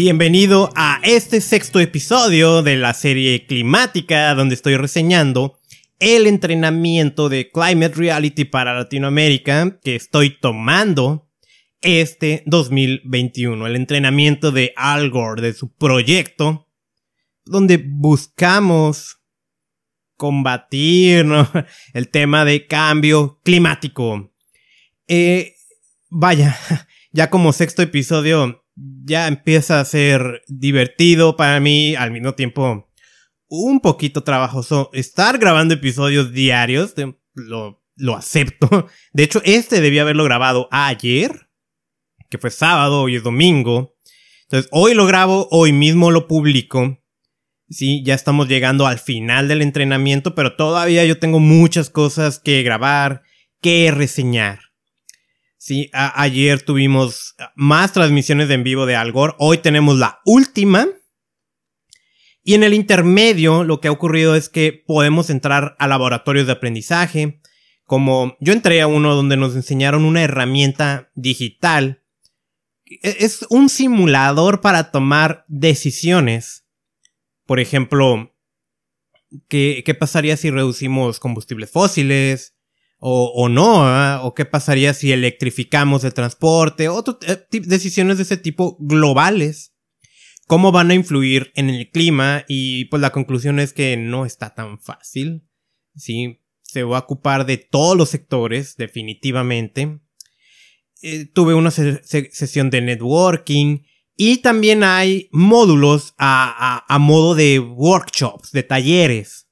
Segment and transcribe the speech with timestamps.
[0.00, 5.58] Bienvenido a este sexto episodio de la serie climática donde estoy reseñando
[5.98, 11.28] el entrenamiento de Climate Reality para Latinoamérica que estoy tomando
[11.80, 13.66] este 2021.
[13.66, 16.68] El entrenamiento de Al Gore, de su proyecto,
[17.44, 19.18] donde buscamos
[20.16, 21.26] combatir
[21.92, 24.32] el tema de cambio climático.
[25.08, 25.56] Eh,
[26.08, 26.56] vaya,
[27.10, 28.64] ya como sexto episodio
[29.04, 32.88] ya empieza a ser divertido para mí, al mismo tiempo
[33.48, 34.90] un poquito trabajoso.
[34.92, 36.94] Estar grabando episodios diarios,
[37.34, 38.86] lo, lo acepto.
[39.12, 41.48] De hecho, este debía haberlo grabado ayer,
[42.28, 43.96] que fue sábado, hoy es domingo.
[44.42, 46.98] Entonces, hoy lo grabo, hoy mismo lo publico.
[47.70, 52.62] Sí, ya estamos llegando al final del entrenamiento, pero todavía yo tengo muchas cosas que
[52.62, 53.22] grabar,
[53.60, 54.67] que reseñar.
[55.92, 59.36] Ayer tuvimos más transmisiones de en vivo de Algor.
[59.38, 60.86] Hoy tenemos la última.
[62.42, 66.52] Y en el intermedio, lo que ha ocurrido es que podemos entrar a laboratorios de
[66.52, 67.40] aprendizaje.
[67.84, 72.02] Como yo entré a uno donde nos enseñaron una herramienta digital.
[72.86, 76.66] E, es un simulador para tomar decisiones.
[77.46, 78.34] Por ejemplo,
[79.48, 82.57] ¿qué, qué pasaría si reducimos combustibles fósiles?
[83.00, 84.20] O, no, ¿ah?
[84.24, 89.74] o qué pasaría si electrificamos el transporte, otras eh, decisiones de ese tipo globales,
[90.46, 94.54] cómo van a influir en el clima y pues la conclusión es que no está
[94.54, 95.46] tan fácil,
[95.94, 100.00] sí, se va a ocupar de todos los sectores, definitivamente.
[101.00, 103.84] Eh, tuve una sesión de networking
[104.16, 109.47] y también hay módulos a, a modo de workshops, de talleres.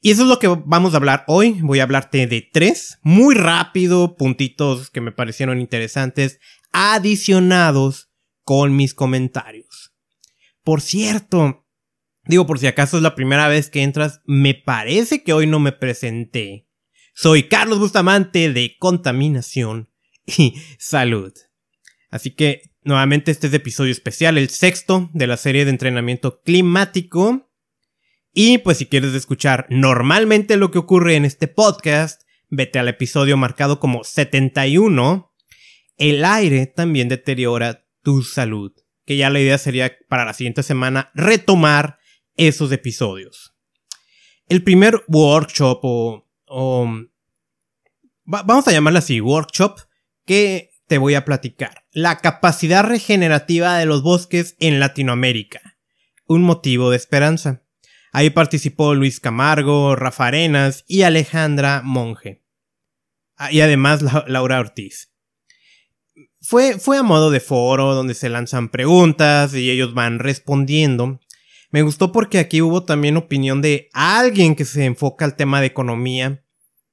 [0.00, 1.58] Y eso es lo que vamos a hablar hoy.
[1.60, 6.38] Voy a hablarte de tres, muy rápido, puntitos que me parecieron interesantes,
[6.72, 8.10] adicionados
[8.44, 9.94] con mis comentarios.
[10.62, 11.66] Por cierto,
[12.24, 15.58] digo por si acaso es la primera vez que entras, me parece que hoy no
[15.58, 16.68] me presenté.
[17.14, 19.90] Soy Carlos Bustamante de Contaminación
[20.24, 21.32] y Salud.
[22.10, 27.47] Así que nuevamente este es episodio especial, el sexto de la serie de entrenamiento climático
[28.32, 33.36] y pues si quieres escuchar normalmente lo que ocurre en este podcast, vete al episodio
[33.36, 35.32] marcado como 71.
[35.96, 38.72] El aire también deteriora tu salud.
[39.04, 41.98] Que ya la idea sería para la siguiente semana retomar
[42.36, 43.54] esos episodios.
[44.48, 46.24] El primer workshop o...
[48.24, 49.80] vamos a llamarlo así, workshop,
[50.24, 51.84] que te voy a platicar.
[51.92, 55.78] La capacidad regenerativa de los bosques en Latinoamérica.
[56.26, 57.62] Un motivo de esperanza.
[58.12, 62.42] Ahí participó Luis Camargo, Rafa Arenas y Alejandra Monge.
[63.36, 65.12] Ah, y además Laura Ortiz.
[66.40, 71.20] Fue, fue a modo de foro donde se lanzan preguntas y ellos van respondiendo.
[71.70, 75.66] Me gustó porque aquí hubo también opinión de alguien que se enfoca al tema de
[75.66, 76.44] economía,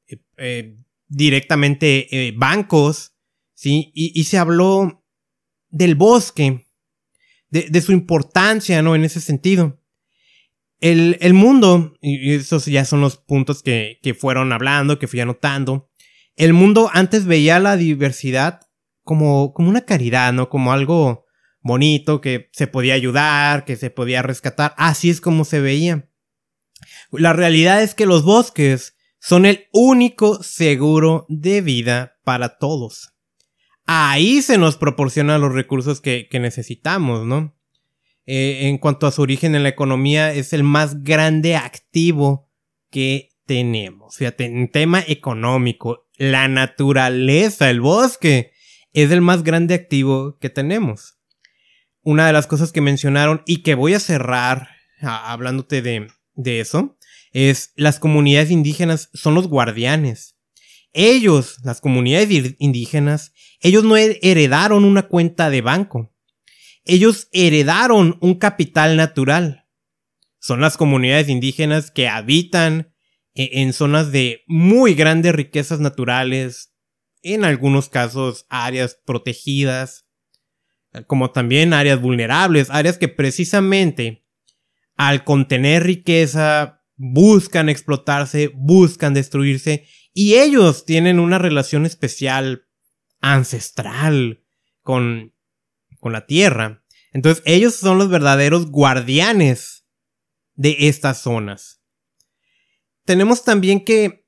[0.07, 0.77] eh, eh,
[1.07, 3.15] directamente eh, bancos,
[3.53, 3.91] ¿sí?
[3.95, 5.03] Y, se habló
[5.69, 6.67] del bosque,
[7.49, 8.95] de, de, su importancia, ¿no?
[8.95, 9.79] En ese sentido.
[10.79, 15.89] El, mundo, y esos ya son los puntos que, que fueron hablando, que fui anotando.
[16.35, 18.61] El mundo antes veía la diversidad
[19.03, 20.49] como, como una caridad, ¿no?
[20.49, 21.25] Como algo
[21.61, 24.73] bonito, que se podía ayudar, que se podía rescatar.
[24.77, 26.09] Así es como se veía.
[27.11, 33.13] La realidad es que los bosques son el único seguro de vida para todos.
[33.85, 37.55] Ahí se nos proporcionan los recursos que, que necesitamos, ¿no?
[38.25, 42.49] Eh, en cuanto a su origen en la economía, es el más grande activo
[42.89, 44.15] que tenemos.
[44.17, 48.51] Fíjate, en tema económico, la naturaleza, el bosque,
[48.93, 51.19] es el más grande activo que tenemos.
[52.01, 54.69] Una de las cosas que mencionaron y que voy a cerrar
[55.01, 56.97] hablándote de, de eso,
[57.31, 60.37] es las comunidades indígenas son los guardianes.
[60.93, 66.15] Ellos, las comunidades indígenas, ellos no heredaron una cuenta de banco
[66.85, 69.66] ellos heredaron un capital natural.
[70.40, 72.93] Son las comunidades indígenas que habitan
[73.34, 76.73] e-, en zonas de muy grandes riquezas naturales,
[77.22, 80.08] en algunos casos áreas protegidas,
[81.08, 84.23] como también áreas vulnerables, áreas que precisamente
[84.96, 92.67] al contener riqueza buscan explotarse, buscan destruirse y ellos tienen una relación especial
[93.20, 94.43] ancestral
[94.81, 95.34] con
[96.05, 96.84] con la tierra.
[97.13, 99.87] Entonces ellos son los verdaderos guardianes
[100.53, 101.81] de estas zonas.
[103.05, 104.28] Tenemos también que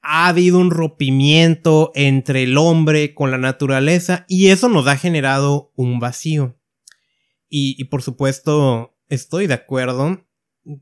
[0.00, 5.72] ha habido un rompimiento entre el hombre con la naturaleza y eso nos ha generado
[5.74, 6.56] un vacío.
[7.48, 10.24] Y, por supuesto, estoy de acuerdo.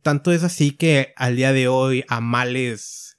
[0.03, 3.19] Tanto es así que al día de hoy a males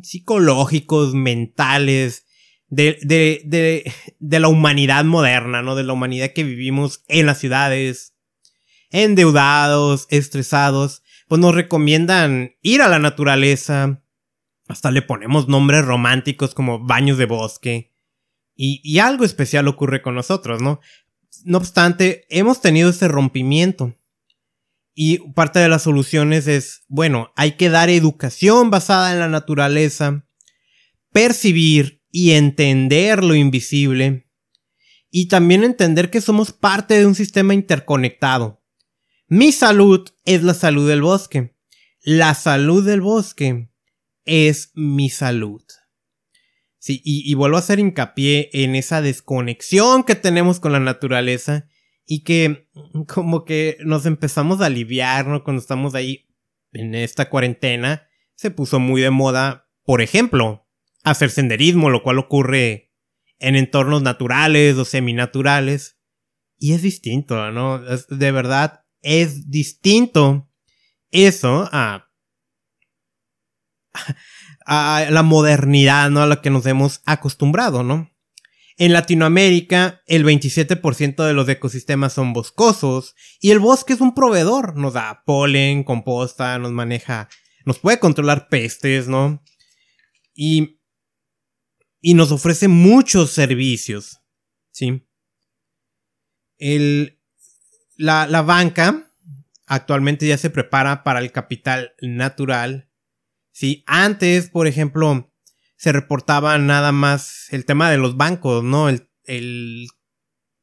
[0.00, 2.27] psicológicos, mentales,
[2.68, 5.74] de, de, de, de, la humanidad moderna, ¿no?
[5.74, 8.14] De la humanidad que vivimos en las ciudades,
[8.90, 14.02] endeudados, estresados, pues nos recomiendan ir a la naturaleza,
[14.68, 17.92] hasta le ponemos nombres románticos como baños de bosque,
[18.54, 20.80] y, y algo especial ocurre con nosotros, ¿no?
[21.44, 23.94] No obstante, hemos tenido ese rompimiento.
[24.94, 30.26] Y parte de las soluciones es, bueno, hay que dar educación basada en la naturaleza,
[31.12, 34.28] percibir y entender lo invisible,
[35.10, 38.62] y también entender que somos parte de un sistema interconectado.
[39.26, 41.54] Mi salud es la salud del bosque.
[42.02, 43.70] La salud del bosque
[44.24, 45.62] es mi salud.
[46.78, 51.68] Sí, y, vuelvo a hacer hincapié en esa desconexión que tenemos con la naturaleza
[52.06, 52.68] y que
[53.08, 55.42] como que nos empezamos a aliviar, ¿no?
[55.42, 56.28] Cuando estamos ahí
[56.72, 58.06] en esta cuarentena,
[58.36, 60.67] se puso muy de moda, por ejemplo,
[61.10, 62.92] hacer senderismo, lo cual ocurre
[63.38, 65.98] en entornos naturales o seminaturales.
[66.58, 67.78] Y es distinto, ¿no?
[67.80, 70.50] de verdad, es distinto
[71.10, 72.08] eso a
[74.68, 76.20] a la modernidad, ¿no?
[76.20, 78.10] A la que nos hemos acostumbrado, ¿no?
[78.76, 84.76] En Latinoamérica, el 27% de los ecosistemas son boscosos y el bosque es un proveedor.
[84.76, 87.30] Nos da polen, composta, nos maneja,
[87.64, 89.42] nos puede controlar pestes, ¿no?
[90.34, 90.77] Y,
[92.00, 94.20] y nos ofrece muchos servicios,
[94.70, 95.06] ¿sí?
[96.58, 97.20] El,
[97.96, 99.12] la, la banca
[99.66, 102.88] actualmente ya se prepara para el capital natural
[103.58, 105.32] si antes, por ejemplo,
[105.76, 108.88] se reportaba nada más el tema de los bancos, ¿no?
[108.88, 109.88] El, el,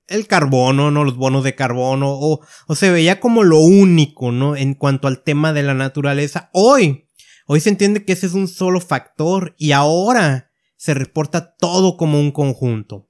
[0.07, 1.03] el carbono, ¿no?
[1.03, 4.55] Los bonos de carbono, o, o se veía como lo único, ¿no?
[4.55, 6.49] En cuanto al tema de la naturaleza.
[6.53, 7.09] Hoy,
[7.47, 10.44] hoy se entiende que ese es un solo factor y ahora
[10.85, 13.09] se reporta todo como un conjunto.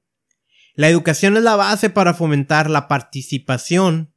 [0.75, 4.13] La educación es la base para fomentar la participación.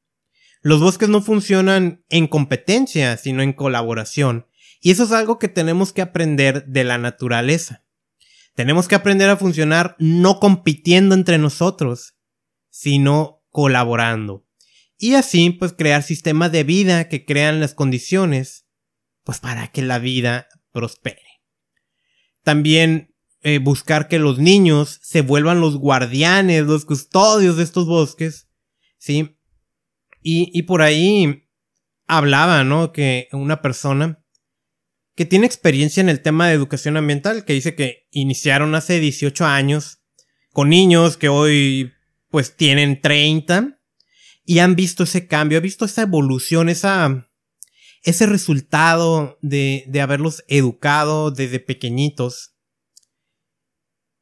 [0.62, 4.46] Los bosques no funcionan en competencia, sino en colaboración.
[4.80, 7.84] Y eso es algo que tenemos que aprender de la naturaleza.
[8.54, 12.14] Tenemos que aprender a funcionar no compitiendo entre nosotros,
[12.70, 14.46] sino colaborando.
[14.96, 18.68] Y así, pues, crear sistemas de vida que crean las condiciones,
[19.24, 21.26] pues, para que la vida prospere.
[22.44, 28.48] También eh, buscar que los niños se vuelvan los guardianes, los custodios de estos bosques,
[28.98, 29.36] ¿sí?
[30.22, 31.48] Y, y por ahí
[32.06, 32.92] hablaba, ¿no?
[32.92, 34.24] Que una persona
[35.14, 39.44] que tiene experiencia en el tema de educación ambiental, que dice que iniciaron hace 18
[39.44, 39.98] años
[40.52, 41.92] con niños que hoy
[42.30, 43.80] pues tienen 30
[44.44, 47.28] y han visto ese cambio, han visto esa evolución, esa,
[48.02, 52.54] ese resultado de, de haberlos educado desde pequeñitos.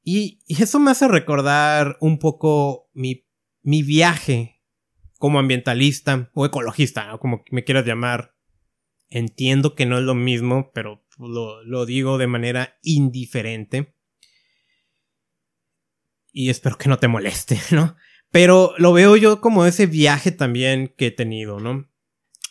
[0.09, 3.27] Y, eso me hace recordar un poco mi,
[3.63, 4.63] mi viaje
[5.19, 8.37] como ambientalista o ecologista, como me quieras llamar,
[9.09, 13.95] Entiendo que no es lo mismo, pero lo, digo de manera indiferente.
[16.33, 17.97] Y espero que no te moleste, ¿no?
[18.31, 21.89] Pero lo veo yo como ese viaje también que he tenido, ¿no?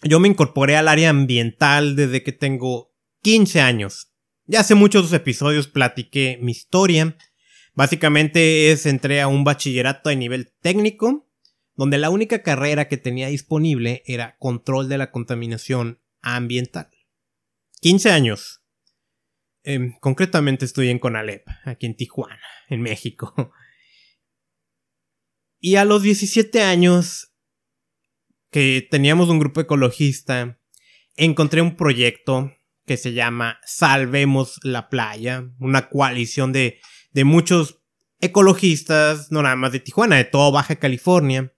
[0.02, 4.14] Yo me incorporé al área ambiental desde que tengo 15 años.
[4.46, 7.18] Ya hace muchos episodios platiqué mi historia.
[7.76, 11.30] Básicamente es entré a un bachillerato de nivel técnico,
[11.76, 16.90] donde la única carrera que tenía disponible era control de la contaminación ambiental.
[17.82, 18.62] 15 años.
[19.64, 22.40] Em, concretamente estoy en Conalep, aquí en Tijuana,
[22.70, 23.52] en México.
[25.60, 27.34] Y a los 17 años,
[28.52, 30.60] que teníamos un grupo ecologista,
[31.16, 32.54] encontré un proyecto
[32.86, 36.80] que se llama Salvemos la Playa, una coalición de,
[37.16, 37.80] de muchos
[38.20, 41.54] ecologistas, no nada más de Tijuana, de toda Baja California,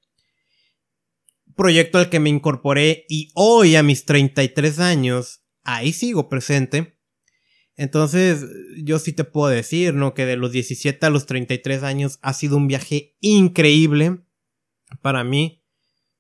[1.56, 7.00] proyecto al que me incorporé y hoy a mis 33 años, ahí sigo presente.
[7.76, 8.46] Entonces,
[8.84, 10.14] yo sí te puedo decir, ¿no?
[10.14, 14.20] Que de los 17 a los 33 años ha sido un viaje increíble
[15.02, 15.64] para mí.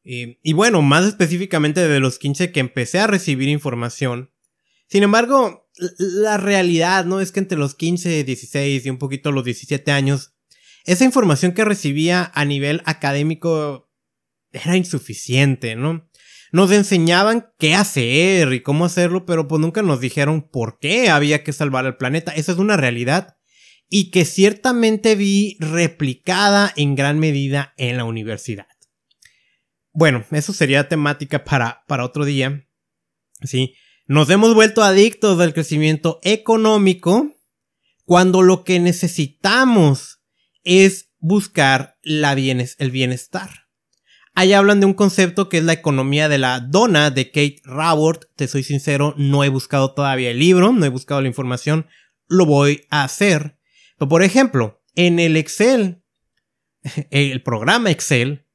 [0.03, 4.31] Y, bueno, más específicamente de los 15 que empecé a recibir información.
[4.87, 5.66] Sin embargo,
[5.97, 7.19] la realidad, ¿no?
[7.19, 10.33] Es que entre los 15, 16 y un poquito los 17 años,
[10.85, 13.91] esa información que recibía a nivel académico
[14.51, 16.09] era insuficiente, ¿no?
[16.51, 21.43] Nos enseñaban qué hacer y cómo hacerlo, pero pues nunca nos dijeron por qué había
[21.43, 22.31] que salvar al planeta.
[22.31, 23.37] Esa es una realidad.
[23.89, 28.67] Y que ciertamente vi replicada en gran medida en la universidad.
[29.93, 32.67] bueno, eso sería temática para, para otro día.
[33.43, 33.75] Sí.
[34.07, 37.35] Nos hemos vuelto adictos al crecimiento económico
[38.05, 40.21] cuando lo que necesitamos
[40.63, 43.67] es buscar la el bienestar.
[44.33, 48.29] Ahí hablan de un concepto que es la economía de la dona de Kate Raworth.
[48.37, 51.87] Te soy sincero, no he buscado todavía el libro, no he buscado la información,
[52.27, 53.57] lo voy a hacer.
[53.97, 56.01] Pero por ejemplo, en el Excel,
[57.11, 58.45] el programa Excel,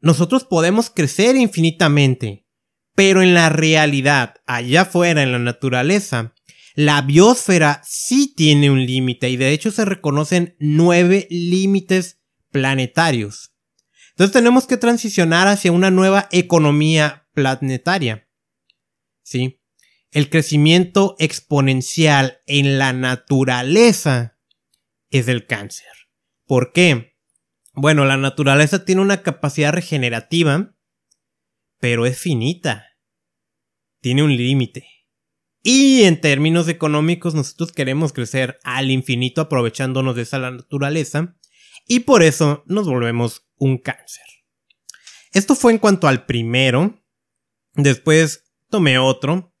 [0.00, 2.46] nosotros podemos crecer infinitamente,
[2.94, 6.34] pero en la realidad, allá afuera en la naturaleza,
[6.74, 12.20] la biosfera sí tiene un límite y de hecho se reconocen nueve límites
[12.50, 13.52] planetarios.
[14.10, 18.28] Entonces tenemos que transicionar hacia una nueva economía planetaria.
[19.22, 19.60] ¿Sí?
[20.10, 24.38] El crecimiento exponencial en la naturaleza
[25.10, 25.88] es el cáncer.
[26.46, 27.16] ¿Por qué?
[27.74, 30.74] Bueno, la naturaleza tiene una capacidad regenerativa,
[31.80, 32.86] pero es finita.
[34.00, 34.86] Tiene un límite.
[35.62, 41.36] Y en términos económicos nosotros queremos crecer al infinito aprovechándonos de esa naturaleza
[41.86, 44.24] y por eso nos volvemos un cáncer.
[45.32, 47.02] Esto fue en cuanto al primero.
[47.74, 49.54] Después tomé otro.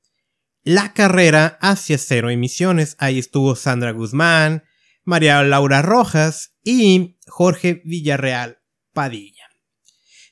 [0.62, 2.96] La carrera hacia cero emisiones.
[2.98, 4.64] Ahí estuvo Sandra Guzmán,
[5.04, 8.58] María Laura Rojas y Jorge Villarreal
[8.92, 9.39] Padilla.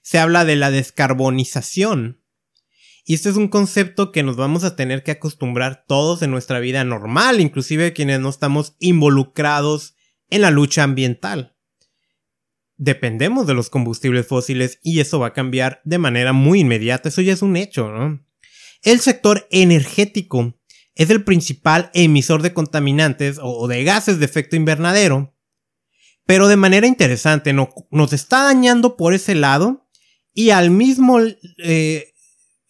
[0.08, 2.24] Se habla de la descarbonización.
[3.04, 6.60] Y este es un concepto que nos vamos a tener que acostumbrar todos en nuestra
[6.60, 9.96] vida normal, inclusive quienes no estamos involucrados
[10.30, 11.58] en la lucha ambiental
[12.78, 17.20] dependemos de los combustibles fósiles y eso va a cambiar de manera muy inmediata, eso
[17.20, 17.90] ya es un hecho.
[18.82, 20.54] El sector energético
[20.94, 25.34] es el principal emisor de contaminantes o de gases de efecto invernadero,
[26.24, 29.87] pero de manera interesante no, nos está dañando por ese lado
[30.38, 31.18] y al mismo,
[31.64, 32.12] eh,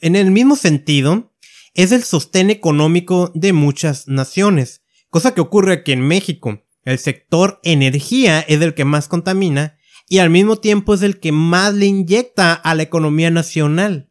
[0.00, 1.34] en el mismo sentido,
[1.74, 6.64] es el sostén económico de muchas naciones, cosa que ocurre aquí en México.
[6.82, 9.76] El sector energía es el que más contamina
[10.08, 14.10] y al mismo tiempo es el que más le inyecta a la economía nacional.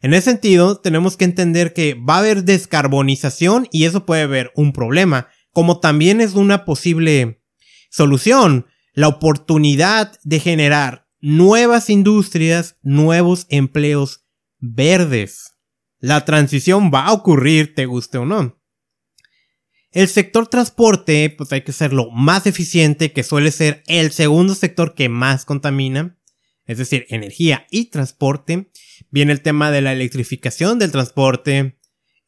[0.00, 4.52] En ese sentido, tenemos que entender que va a haber descarbonización y eso puede haber
[4.54, 7.42] un problema, como también es una posible
[7.90, 14.26] solución, la oportunidad de generar nuevas industrias, nuevos empleos
[14.58, 15.54] verdes.
[15.98, 18.58] La transición va a ocurrir, te guste o no.
[19.92, 24.94] El sector transporte, pues hay que hacerlo más eficiente, que suele ser el segundo sector
[24.94, 26.16] que más contamina,
[26.64, 28.70] es decir, energía y transporte.
[29.10, 31.76] Viene el tema de la electrificación del transporte,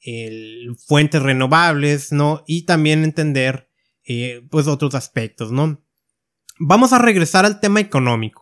[0.01, 2.43] el, fuentes renovables, ¿no?
[2.49, 3.71] Y también entender,
[4.05, 5.85] eh, pues, otros aspectos, ¿no?
[6.59, 8.42] Vamos a regresar al tema económico.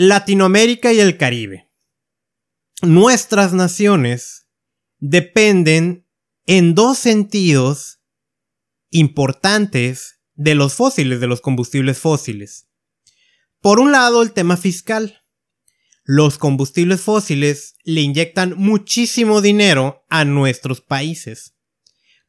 [0.00, 1.72] Latinoamérica y el Caribe.
[2.82, 4.46] Nuestras naciones
[5.00, 6.06] dependen
[6.46, 7.98] en dos sentidos
[8.90, 12.68] importantes de los fósiles, de los combustibles fósiles.
[13.60, 15.24] Por un lado, el tema fiscal.
[16.04, 21.56] Los combustibles fósiles le inyectan muchísimo dinero a nuestros países.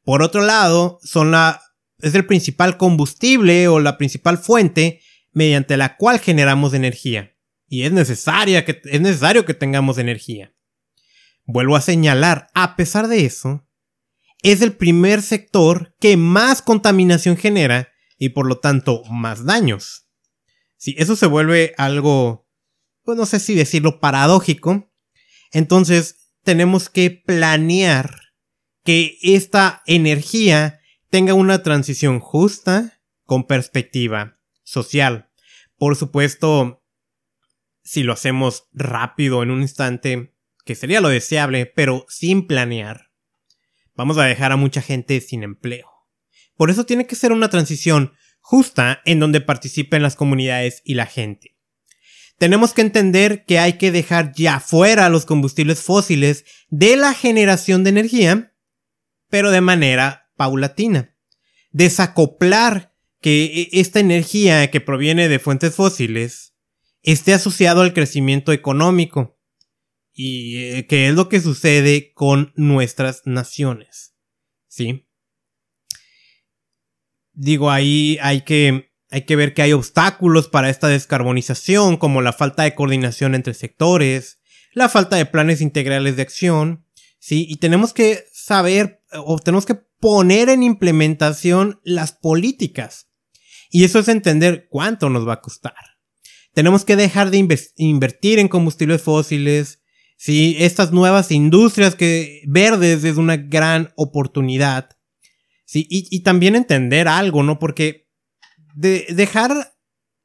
[0.04, 1.62] Por otro lado, son la,
[2.00, 5.02] es el principal combustible o la principal fuente
[5.34, 7.36] mediante la cual generamos energía.
[7.70, 10.54] Y es, necesaria que, es necesario que tengamos energía.
[11.46, 13.68] Vuelvo a señalar, a pesar de eso,
[14.42, 20.08] es el primer sector que más contaminación genera y por lo tanto más daños.
[20.78, 22.48] Si eso se vuelve algo,
[23.04, 24.92] pues no sé si decirlo paradójico,
[25.52, 28.20] entonces tenemos que planear
[28.84, 35.30] que esta energía tenga una transición justa con perspectiva social.
[35.78, 36.79] Por supuesto,
[37.90, 43.10] si lo hacemos rápido en un instante, que sería lo deseable, pero sin planear
[43.96, 45.88] vamos a dejar a mucha gente sin empleo.
[46.56, 51.08] Por eso tiene que ser una transición justa en donde participen las comunidades y la
[51.08, 51.58] gente.
[52.38, 57.84] Tenemos que entender que hay que dejar ya fuera los combustibles fósiles de la generación
[57.84, 58.54] de energía,
[59.30, 61.18] pero de manera paulatina.
[61.72, 66.49] Desacoplar que e, esta energía que proviene de fuentes fósiles
[67.02, 69.40] esté asociado al crecimiento económico
[70.14, 74.16] y eh, qué es lo que sucede con nuestras naciones.
[74.68, 75.08] ¿Sí?
[77.32, 82.34] Digo, ahí hay que, hay que ver que hay obstáculos para esta descarbonización, como la
[82.34, 84.42] falta de coordinación entre sectores,
[84.74, 86.86] la falta de planes integrales de acción,
[87.18, 87.46] ¿sí?
[87.50, 93.10] Y tenemos que saber o tenemos que poner en implementación las políticas.
[93.70, 95.76] Y eso es entender cuánto nos va a costar.
[96.60, 97.38] Tenemos que dejar de
[97.78, 99.82] invertir en combustibles fósiles.
[100.18, 104.90] Sí, estas nuevas industrias que verdes es una gran oportunidad.
[105.64, 107.60] Sí, y, también entender algo, ¿no?
[107.60, 108.10] Porque
[108.76, 109.72] de dejar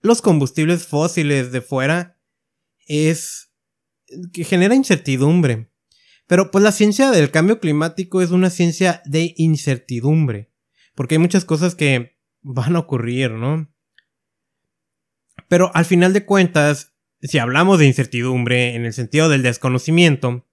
[0.00, 2.20] los combustibles fósiles de fuera
[2.88, 3.52] es
[4.32, 5.70] que genera incertidumbre.
[6.26, 10.50] Pero pues la ciencia del cambio climático es una ciencia de incertidumbre.
[10.96, 13.72] Porque hay muchas cosas que van a ocurrir, ¿no?
[15.48, 20.46] Pero al final de cuentas, si hablamos de incertidumbre en el sentido del desconocimiento,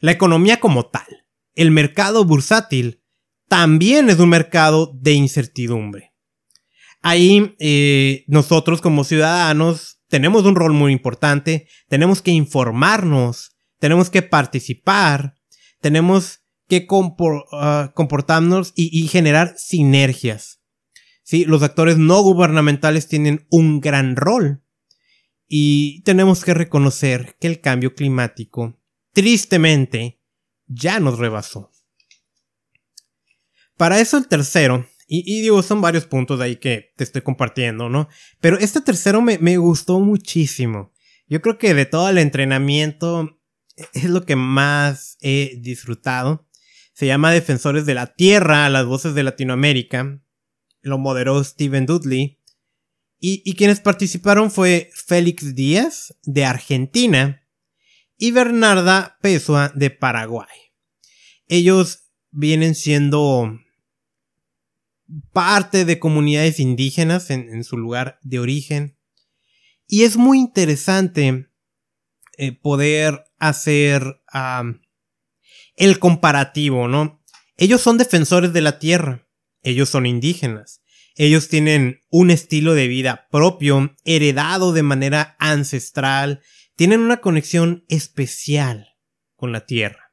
[0.00, 1.06] la economía como tal,
[1.54, 3.02] el mercado bursátil,
[3.48, 6.12] también es un mercado de incertidumbre.
[7.00, 14.22] Ahí eh, nosotros como ciudadanos tenemos un rol muy importante, tenemos que informarnos, tenemos que
[14.22, 15.34] participar,
[15.80, 16.86] tenemos que
[17.52, 20.57] ah, comportarnos y, generar sinergias.
[21.28, 24.64] Sí, los actores no gubernamentales tienen un gran rol
[25.46, 28.80] y tenemos que reconocer que el cambio climático,
[29.12, 30.22] tristemente,
[30.68, 31.70] ya nos rebasó.
[33.76, 37.90] Para eso el tercero, y, digo, son varios puntos de ahí que te estoy compartiendo,
[37.90, 38.08] ¿no?
[38.40, 40.94] Pero este tercero me, me gustó muchísimo.
[41.26, 43.38] Yo creo que de todo el entrenamiento
[43.92, 46.48] es lo que más he disfrutado.
[46.94, 50.22] Se llama Defensores de la Tierra, las voces de Latinoamérica.
[50.88, 52.38] Lo moderó Steven Dudley.
[53.20, 57.42] Y, quienes participaron fue Félix Díaz, de Argentina,
[58.16, 60.46] y Bernarda Pessoa, de Paraguay.
[61.48, 63.58] Ellos vienen siendo
[65.32, 68.98] parte de comunidades indígenas en, su lugar de origen.
[69.88, 71.48] Y es muy interesante
[72.36, 74.22] eh, poder hacer
[75.74, 77.20] el comparativo, ¿no?
[77.56, 79.27] Ellos son defensores de la tierra,
[79.70, 80.82] ellos son indígenas,
[81.14, 86.42] ellos tienen un estilo de vida propio, heredado de manera ancestral,
[86.76, 88.94] tienen una conexión especial
[89.34, 90.12] con la tierra.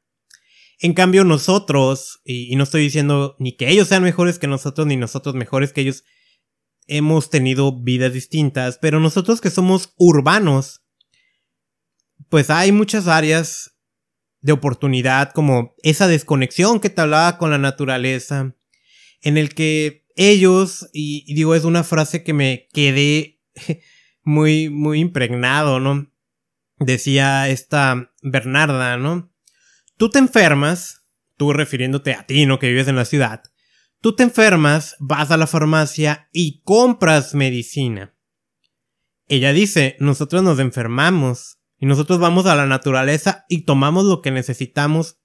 [0.79, 4.97] En cambio, nosotros, y, no estoy diciendo ni que ellos sean mejores que nosotros, ni
[4.97, 6.03] nosotros mejores que ellos,
[6.88, 10.84] hemos tenido vidas distintas, pero nosotros que somos urbanos,
[12.29, 13.77] pues hay muchas áreas
[14.41, 18.56] de oportunidad, como esa desconexión que te hablaba con la naturaleza,
[19.25, 23.41] en el que ellos, y, digo, es una frase que me quedé
[24.23, 26.11] muy, muy impregnado, ¿no?
[26.77, 29.33] Decía esta Bernarda, ¿no?
[29.97, 31.03] Tú te enfermas,
[31.38, 32.59] tú refiriéndote a ti, ¿no?
[32.59, 33.41] Que vives en la ciudad.
[33.99, 38.15] Tú te enfermas, vas a la farmacia y compras medicina.
[39.27, 44.29] Ella dice, nosotros nos enfermamos y nosotros vamos a la naturaleza y tomamos lo que
[44.29, 45.17] necesitamos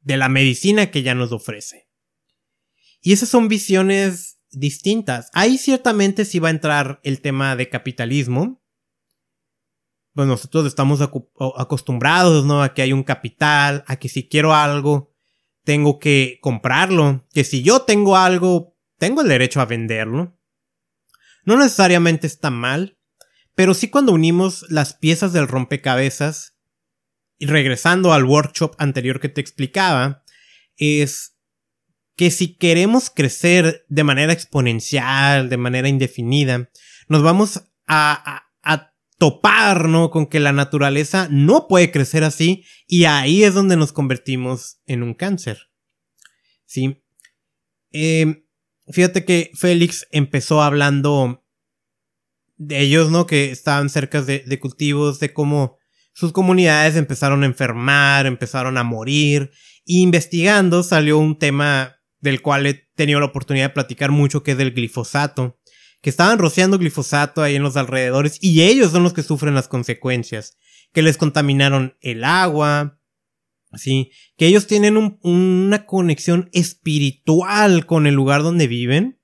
[0.00, 1.83] de la medicina que ella nos ofrece.
[3.04, 5.28] Y esas son visiones distintas.
[5.34, 8.64] Ahí ciertamente sí va a entrar el tema de capitalismo,
[10.14, 12.62] pues nosotros estamos acostumbrados, ¿no?
[12.62, 15.12] A que hay un capital, a que si quiero algo,
[15.64, 20.38] tengo que comprarlo, que si yo tengo algo, tengo el derecho a venderlo.
[21.44, 22.98] No necesariamente está mal,
[23.54, 26.56] pero sí cuando unimos las piezas del rompecabezas,
[27.36, 30.24] y regresando al workshop anterior que te explicaba,
[30.78, 31.33] es
[32.16, 36.70] que si queremos crecer de manera exponencial, de manera indefinida,
[37.08, 40.10] nos vamos a, a, a topar, ¿no?
[40.10, 45.02] Con que la naturaleza no puede crecer así y ahí es donde nos convertimos en
[45.02, 45.70] un cáncer.
[46.64, 47.04] ¿Sí?
[47.90, 48.44] Em,
[48.88, 51.44] fíjate que Félix empezó hablando
[52.56, 53.26] de ellos, ¿no?
[53.26, 55.78] Que estaban cerca de, cultivos, de cómo
[56.12, 59.52] sus comunidades empezaron a enfermar, empezaron a morir.
[59.84, 64.58] Investigando salió un tema del cual he tenido la oportunidad de platicar mucho, que es
[64.58, 65.60] del glifosato
[66.04, 69.68] que estaban rociando glifosato ahí en los alrededores y ellos son los que sufren las
[69.68, 70.58] consecuencias,
[70.92, 73.00] que les contaminaron el agua,
[73.70, 79.18] así, que ellos tienen una conexión espiritual con el lugar donde viven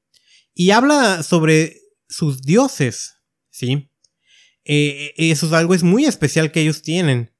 [0.54, 1.76] y habla sobre
[2.08, 3.16] sus dioses,
[3.50, 3.90] ¿sí?
[4.64, 7.34] Eh, eso es algo es muy especial que ellos tienen.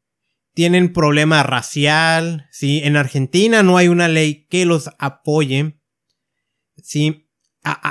[0.61, 2.83] Tienen problema racial, ¿sí?
[2.85, 5.81] En Argentina no hay una ley que los apoye,
[6.83, 7.31] ¿sí?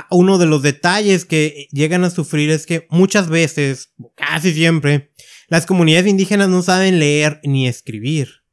[0.08, 5.10] uno de los detalles que llegan a sufrir es que muchas veces, casi siempre,
[5.48, 8.44] las comunidades indígenas no saben leer ni escribir.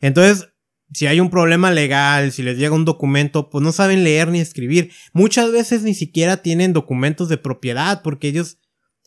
[0.00, 0.50] Entonces,
[0.92, 4.40] si hay un problema legal, si les llega un documento, pues no saben leer ni
[4.40, 4.92] escribir.
[5.14, 8.58] Muchas veces ni siquiera tienen documentos de propiedad porque ellos,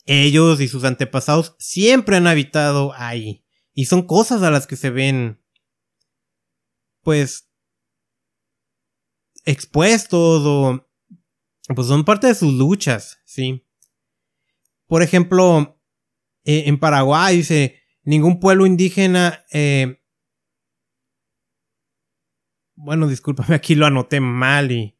[0.06, 3.43] ellos y sus antepasados siempre han habitado ahí.
[3.74, 5.42] Y son cosas a las que se ven,
[7.02, 7.50] pues,
[9.44, 10.88] expuestos o
[11.74, 13.66] pues son parte de sus luchas, sí.
[14.86, 15.80] Por ejemplo,
[16.44, 19.44] eh, en Paraguay, dice, ningún pueblo indígena...
[19.50, 20.00] Eh,
[22.76, 24.98] bueno, discúlpame, aquí lo anoté mal y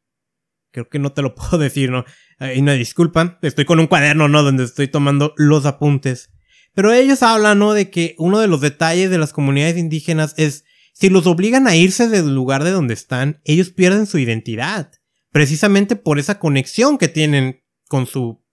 [0.70, 2.04] creo que no te lo puedo decir, ¿no?
[2.40, 4.42] Y una disculpa, estoy con un cuaderno, ¿no?
[4.42, 6.33] Donde estoy tomando los apuntes.
[6.74, 7.72] Pero ellos hablan, ¿no?
[7.72, 11.76] De que uno de los detalles de las comunidades indígenas es, si los obligan a
[11.76, 14.92] irse del lugar de donde están, ellos pierden su identidad.
[15.30, 18.44] Precisamente por esa conexión que tienen con su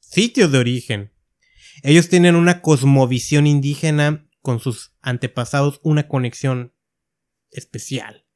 [0.00, 1.12] sitio de origen.
[1.82, 6.74] Ellos tienen una cosmovisión indígena con sus antepasados, una conexión
[7.50, 8.26] especial.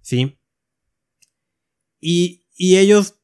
[0.00, 0.38] ¿Sí?
[2.00, 3.20] Y, y ellos,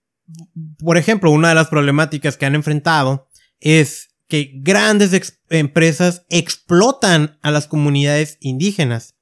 [0.79, 7.51] por ejemplo, una de las problemáticas que han enfrentado es que grandes empresas explotan a
[7.51, 9.17] las comunidades indígenas.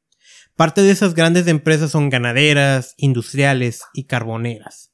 [0.56, 4.92] Parte de esas grandes empresas son ganaderas, industriales y carboneras.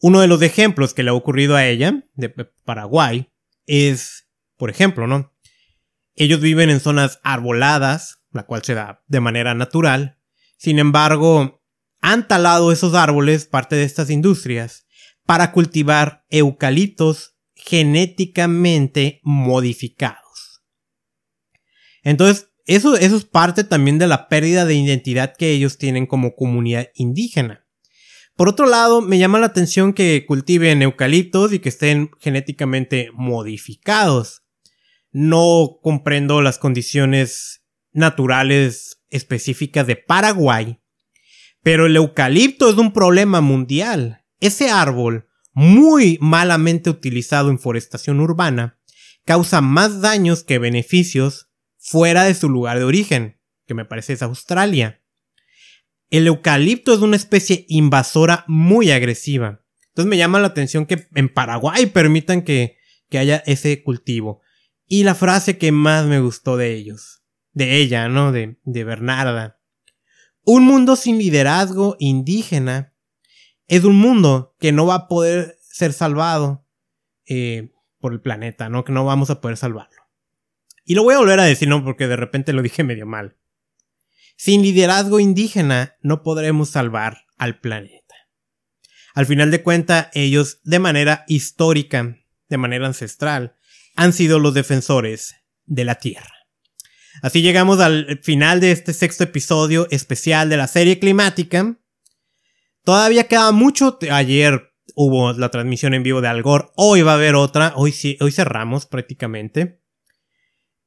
[0.00, 2.28] Uno de los ejemplos que le ha ocurrido a ella, de
[2.64, 3.30] Paraguay,
[3.66, 5.32] es, por ejemplo, ¿no?
[6.14, 10.18] Ellos viven en zonas arboladas, la cual se da de manera natural.
[10.56, 11.62] Sin embargo,
[12.00, 14.86] han talado esos árboles, parte de estas industrias,
[15.24, 17.37] para cultivar eucaliptos
[17.68, 20.62] genéticamente modificados.
[22.02, 26.34] Entonces, eso, eso es parte también de la pérdida de identidad que ellos tienen como
[26.34, 27.66] comunidad indígena.
[28.36, 34.44] Por otro lado, me llama la atención que cultiven eucaliptos y que estén genéticamente modificados.
[35.10, 40.78] No comprendo las condiciones naturales específicas de Paraguay,
[41.62, 44.24] pero el eucalipto es un problema mundial.
[44.40, 45.27] Ese árbol
[45.58, 48.78] muy malamente utilizado en forestación urbana,
[49.24, 54.22] causa más daños que beneficios fuera de su lugar de origen, que me parece es
[54.22, 55.02] Australia.
[56.10, 59.64] El eucalipto es una especie invasora muy agresiva.
[59.88, 62.76] Entonces me llama la atención que en Paraguay permitan que,
[63.10, 64.40] que haya ese cultivo.
[64.86, 68.30] Y la frase que más me gustó de ellos, de ella, ¿no?
[68.30, 69.58] De, de Bernarda.
[70.44, 72.94] Un mundo sin liderazgo indígena
[73.68, 76.66] es un mundo que no va a poder ser salvado
[77.26, 78.84] eh, por el planeta, ¿no?
[78.84, 80.02] Que no vamos a poder salvarlo.
[80.84, 81.84] Y lo voy a volver a decir, ¿no?
[81.84, 83.36] Porque de repente lo dije medio mal.
[84.36, 88.14] Sin liderazgo indígena no podremos salvar al planeta.
[89.14, 92.16] Al final de cuentas, ellos, de manera histórica,
[92.48, 93.56] de manera ancestral,
[93.96, 95.34] han sido los defensores
[95.66, 96.32] de la Tierra.
[97.20, 101.76] Así llegamos al final de este sexto episodio especial de la serie climática.
[102.88, 103.98] Todavía queda mucho.
[104.10, 106.72] Ayer hubo la transmisión en vivo de Algor.
[106.74, 107.74] Hoy va a haber otra.
[107.76, 109.82] Hoy sí, hoy cerramos prácticamente.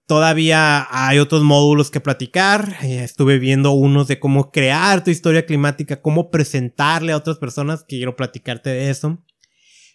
[0.07, 2.77] Todavía hay otros módulos que platicar.
[2.81, 7.85] Eh, estuve viendo unos de cómo crear tu historia climática, cómo presentarle a otras personas.
[7.87, 9.23] Quiero platicarte de eso.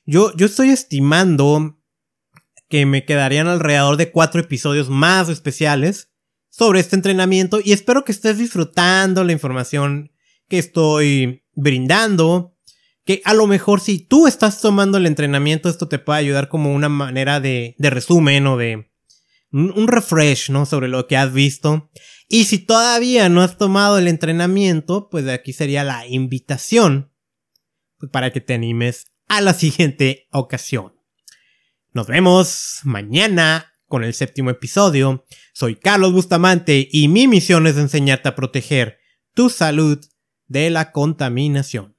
[0.05, 1.77] Yo, yo estoy estimando
[2.69, 6.13] que me quedarían alrededor de cuatro episodios más especiales
[6.51, 10.13] sobre este entrenamiento y espero que estés disfrutando la información
[10.49, 12.55] que estoy brindando.
[13.05, 16.75] Que a lo mejor si tú estás tomando el entrenamiento, esto te puede ayudar como
[16.75, 18.93] una manera de, resumen o de
[19.53, 20.67] un, refresh, ¿no?
[20.67, 21.91] Sobre lo que has visto.
[22.29, 27.13] Y si todavía no has tomado el entrenamiento, pues aquí sería la invitación
[27.99, 30.95] pues, para que te animes a la siguiente ocasión.
[31.93, 35.25] Nos vemos mañana con el séptimo episodio.
[35.55, 38.99] Soy Carlos Bustamante y mi misión es enseñarte a proteger
[39.33, 40.05] tu salud
[40.49, 41.96] de la contaminación.